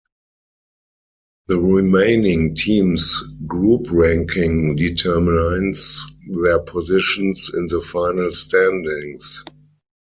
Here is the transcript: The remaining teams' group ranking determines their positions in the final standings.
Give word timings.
The 1.45 1.59
remaining 1.59 2.55
teams' 2.55 3.21
group 3.45 3.85
ranking 3.91 4.75
determines 4.75 6.03
their 6.27 6.57
positions 6.57 7.51
in 7.53 7.67
the 7.67 7.81
final 7.81 8.33
standings. 8.33 9.45